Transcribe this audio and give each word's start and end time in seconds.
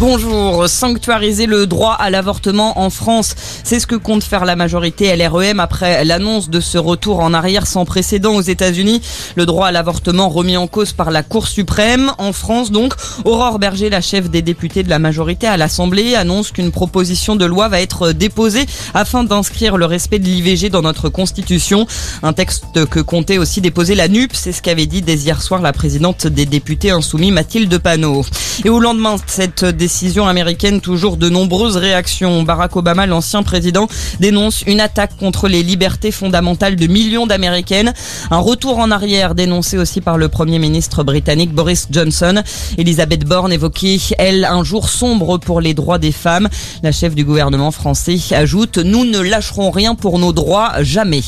Bonjour, 0.00 0.68
sanctuariser 0.68 1.46
le 1.46 1.68
droit 1.68 1.92
à 1.92 2.10
l'avortement 2.10 2.80
en 2.80 2.90
France, 2.90 3.36
c'est 3.62 3.78
ce 3.78 3.86
que 3.86 3.94
compte 3.94 4.24
faire 4.24 4.44
la 4.44 4.56
majorité 4.56 5.16
LREM 5.16 5.60
après 5.60 6.04
l'annonce 6.04 6.50
de 6.50 6.58
ce 6.58 6.78
retour 6.78 7.20
en 7.20 7.32
arrière 7.32 7.68
sans 7.68 7.84
précédent 7.84 8.34
aux 8.34 8.40
États-Unis. 8.40 9.00
Le 9.36 9.46
droit 9.46 9.68
à 9.68 9.72
l'avortement 9.72 10.28
remis 10.28 10.56
en 10.56 10.66
cause 10.66 10.92
par 10.92 11.12
la 11.12 11.22
Cour 11.22 11.46
suprême. 11.46 12.10
En 12.18 12.32
France 12.32 12.72
donc, 12.72 12.94
Aurore 13.24 13.60
Berger, 13.60 13.88
la 13.88 14.00
chef 14.00 14.28
des 14.28 14.42
députés 14.42 14.82
de 14.82 14.90
la 14.90 14.98
majorité 14.98 15.46
à 15.46 15.56
l'Assemblée, 15.56 16.16
annonce 16.16 16.50
qu'une 16.50 16.72
proposition 16.72 17.36
de 17.36 17.44
loi 17.44 17.68
va 17.68 17.80
être 17.80 18.10
déposée 18.10 18.66
afin 18.94 19.22
d'inscrire 19.22 19.76
le 19.76 19.86
respect 19.86 20.18
de 20.18 20.24
l'IVG 20.24 20.70
dans 20.70 20.82
notre 20.82 21.08
Constitution. 21.08 21.86
Un 22.24 22.32
texte 22.32 22.84
que 22.86 23.00
comptait 23.00 23.38
aussi 23.38 23.60
déposer 23.60 23.94
la 23.94 24.08
NUP, 24.08 24.32
c'est 24.34 24.52
ce 24.52 24.60
qu'avait 24.60 24.86
dit 24.86 25.02
dès 25.02 25.14
hier 25.14 25.40
soir 25.40 25.62
la 25.62 25.72
présidente 25.72 26.26
des 26.26 26.46
députés 26.46 26.90
insoumis 26.90 27.30
Mathilde 27.30 27.78
Panot. 27.78 28.24
Et 28.64 28.70
au 28.70 28.80
lendemain 28.80 29.14
de 29.14 29.22
cette 29.26 29.64
décision 29.84 30.26
américaine, 30.26 30.80
toujours 30.80 31.18
de 31.18 31.28
nombreuses 31.28 31.76
réactions. 31.76 32.42
Barack 32.42 32.74
Obama, 32.74 33.04
l'ancien 33.04 33.42
président, 33.42 33.86
dénonce 34.18 34.62
une 34.62 34.80
attaque 34.80 35.14
contre 35.18 35.46
les 35.46 35.62
libertés 35.62 36.10
fondamentales 36.10 36.76
de 36.76 36.86
millions 36.86 37.26
d'Américaines. 37.26 37.92
Un 38.30 38.38
retour 38.38 38.78
en 38.78 38.90
arrière 38.90 39.34
dénoncé 39.34 39.76
aussi 39.76 40.00
par 40.00 40.16
le 40.16 40.30
Premier 40.30 40.58
ministre 40.58 41.04
britannique 41.04 41.52
Boris 41.52 41.88
Johnson. 41.90 42.42
Elisabeth 42.78 43.26
Borne 43.26 43.52
évoquait, 43.52 43.98
elle, 44.16 44.46
un 44.46 44.64
jour 44.64 44.88
sombre 44.88 45.36
pour 45.36 45.60
les 45.60 45.74
droits 45.74 45.98
des 45.98 46.12
femmes. 46.12 46.48
La 46.82 46.90
chef 46.90 47.14
du 47.14 47.26
gouvernement 47.26 47.70
français 47.70 48.16
ajoute, 48.30 48.78
nous 48.78 49.04
ne 49.04 49.18
lâcherons 49.18 49.70
rien 49.70 49.94
pour 49.94 50.18
nos 50.18 50.32
droits, 50.32 50.82
jamais. 50.82 51.20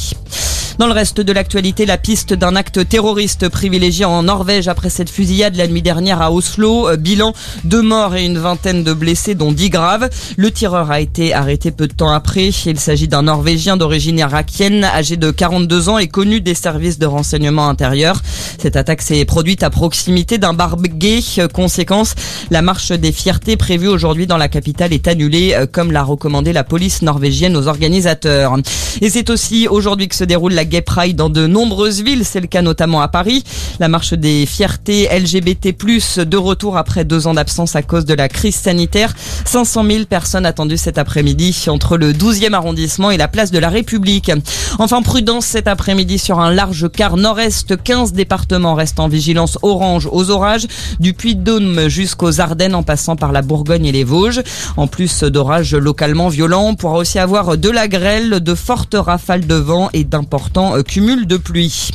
Dans 0.79 0.87
le 0.87 0.93
reste 0.93 1.23
de 1.23 1.33
l'actualité, 1.33 1.87
la 1.87 1.97
piste 1.97 2.35
d'un 2.35 2.55
acte 2.55 2.87
terroriste 2.87 3.49
privilégié 3.49 4.05
en 4.05 4.25
Norvège 4.25 4.69
après 4.69 4.91
cette 4.91 5.09
fusillade 5.09 5.57
la 5.57 5.69
nuit 5.69 5.81
dernière 5.81 6.21
à 6.21 6.31
Oslo. 6.31 6.91
Euh, 6.91 6.97
bilan, 6.99 7.33
deux 7.65 7.81
morts 7.81 8.15
et 8.15 8.27
une 8.27 8.37
vingtaine 8.37 8.85
de 8.85 8.93
blessés, 8.93 9.35
dont 9.35 9.53
dix 9.53 9.71
graves. 9.71 10.11
Le 10.37 10.51
tireur 10.51 10.91
a 10.91 11.01
été 11.01 11.33
arrêté 11.33 11.71
peu 11.71 11.87
de 11.87 11.95
temps 11.95 12.11
après. 12.11 12.49
Il 12.67 12.79
s'agit 12.79 13.09
d'un 13.09 13.23
Norvégien 13.23 13.79
d'origine 13.79 14.19
irakienne, 14.19 14.85
âgé 14.85 15.17
de 15.17 15.31
42 15.31 15.89
ans 15.89 15.97
et 15.97 16.09
connu 16.09 16.43
des 16.43 16.55
services 16.55 16.99
de 16.99 17.07
renseignement 17.07 17.71
intérieur. 17.71 18.21
Cette 18.59 18.77
attaque 18.77 19.01
s'est 19.01 19.25
produite 19.25 19.63
à 19.63 19.71
proximité 19.71 20.37
d'un 20.37 20.53
bar 20.53 20.77
gay. 20.77 21.21
Conséquence, 21.55 22.15
la 22.51 22.61
marche 22.61 22.93
des 22.93 23.13
fiertés 23.13 23.57
prévue 23.57 23.89
aujourd'hui 23.89 24.27
dans 24.27 24.37
la 24.37 24.49
capitale 24.49 24.93
est 24.93 25.09
annulée, 25.09 25.55
euh, 25.55 25.67
comme 25.67 25.91
l'a 25.91 26.03
recommandé 26.03 26.53
la 26.53 26.65
police 26.65 27.01
norvégienne 27.01 27.57
aux 27.57 27.67
organisateurs. 27.67 28.59
Et 29.01 29.09
c'est 29.09 29.31
aussi 29.31 29.69
aujourd'hui 29.69 30.09
que 30.09 30.15
se 30.15 30.25
déroule 30.25 30.53
la 30.53 30.66
Gay 30.67 30.83
Pride 30.83 31.17
dans 31.17 31.31
de 31.31 31.47
nombreuses 31.47 32.03
villes. 32.03 32.25
C'est 32.25 32.41
le 32.41 32.47
cas 32.47 32.63
notamment 32.63 33.01
à 33.01 33.09
Paris. 33.09 33.45
La 33.81 33.89
marche 33.89 34.15
des 34.15 34.47
fiertés 34.47 35.09
LGBT+, 35.13 35.75
de 36.19 36.37
retour 36.37 36.77
après 36.77 37.05
deux 37.05 37.27
ans 37.27 37.35
d'absence 37.35 37.77
à 37.77 37.83
cause 37.83 38.05
de 38.05 38.15
la 38.15 38.29
crise 38.29 38.57
sanitaire. 38.57 39.15
500 39.45 39.85
000 39.85 40.05
personnes 40.05 40.47
attendues 40.47 40.77
cet 40.77 40.99
après-midi 40.99 41.67
entre 41.69 41.97
le 41.97 42.13
12e 42.13 42.53
arrondissement 42.53 43.11
et 43.11 43.17
la 43.17 43.29
place 43.29 43.51
de 43.51 43.59
la 43.59 43.69
République. 43.69 44.31
Enfin, 44.79 45.03
prudence 45.03 45.47
cet 45.47 45.69
après-midi 45.69 46.19
sur 46.19 46.41
un 46.41 46.53
large 46.53 46.91
quart 46.91 47.17
nord-est. 47.17 47.83
15 47.83 48.13
départements 48.13 48.75
restent 48.75 49.01
en 49.01 49.09
vigilance 49.09 49.59
orange 49.63 50.09
aux 50.11 50.31
orages, 50.31 50.67
du 51.01 51.15
Puy-de-Dôme 51.15 51.89
jusqu'aux 51.89 52.41
Ardennes 52.41 52.75
en 52.75 52.83
passant 52.83 53.17
par 53.17 53.33
la 53.33 53.43
Bourgogne 53.43 53.87
et 53.87 53.93
les 53.93 54.05
Vosges. 54.05 54.43
En 54.77 54.87
plus 54.87 55.23
d'orages 55.23 55.75
localement 55.75 56.29
violents, 56.29 56.69
on 56.69 56.75
pourra 56.75 56.99
aussi 56.99 57.19
avoir 57.19 57.57
de 57.57 57.71
la 57.71 57.89
grêle, 57.89 58.41
de 58.41 58.55
fortes 58.55 58.97
rafales 58.99 59.47
de 59.47 59.55
vent 59.55 59.91
et 59.93 60.05
d'importants 60.05 60.56
euh, 60.57 60.83
cumuls 60.83 61.27
de 61.27 61.37
pluie. 61.37 61.91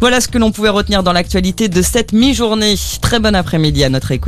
Voilà 0.00 0.20
ce 0.20 0.28
que 0.28 0.38
l'on 0.38 0.52
pouvait 0.52 0.68
retenir 0.68 1.02
dans 1.02 1.12
l'actualité 1.12 1.68
de 1.68 1.82
cette 1.82 2.12
mi-journée. 2.12 2.74
Très 3.00 3.18
bon 3.18 3.34
après-midi 3.34 3.82
à 3.84 3.88
notre 3.88 4.12
écoute. 4.12 4.24